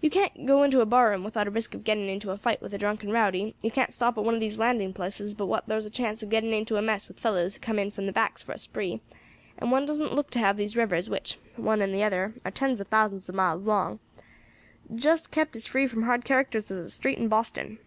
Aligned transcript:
"You 0.00 0.10
can't 0.10 0.46
go 0.46 0.62
into 0.62 0.80
a 0.80 0.86
bar 0.86 1.10
room 1.10 1.24
without 1.24 1.48
a 1.48 1.50
risk 1.50 1.74
of 1.74 1.82
getting 1.82 2.08
into 2.08 2.30
a 2.30 2.36
fight 2.36 2.62
with 2.62 2.72
a 2.72 2.78
drunken 2.78 3.10
rowdy; 3.10 3.56
you 3.62 3.70
can't 3.72 3.92
stop 3.92 4.16
at 4.16 4.22
one 4.22 4.32
of 4.34 4.38
these 4.38 4.60
landing 4.60 4.92
places 4.92 5.34
but 5.34 5.46
what 5.46 5.66
thar's 5.66 5.84
a 5.84 5.90
chance 5.90 6.22
of 6.22 6.28
getting 6.30 6.52
into 6.52 6.76
a 6.76 6.82
mess 6.82 7.08
with 7.08 7.18
fellows 7.18 7.54
who 7.56 7.60
come 7.60 7.76
in 7.76 7.90
from 7.90 8.06
the 8.06 8.12
backs 8.12 8.42
for 8.42 8.52
a 8.52 8.58
spree, 8.60 9.00
and 9.58 9.72
one 9.72 9.86
doesn't 9.86 10.12
look 10.14 10.30
to 10.30 10.38
have 10.38 10.56
these 10.56 10.76
rivers 10.76 11.10
which, 11.10 11.36
one 11.56 11.82
and 11.82 11.92
the 11.92 12.04
other, 12.04 12.32
are 12.44 12.52
tens 12.52 12.80
of 12.80 12.86
thousands 12.86 13.28
of 13.28 13.34
miles 13.34 13.64
long, 13.64 13.98
just 14.94 15.32
kept 15.32 15.56
as 15.56 15.66
free 15.66 15.88
from 15.88 16.04
hard 16.04 16.24
characters 16.24 16.70
as 16.70 16.78
a 16.78 16.88
street 16.88 17.18
in 17.18 17.26
Boston. 17.26 17.78